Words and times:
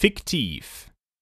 fiktiv. 0.00 0.87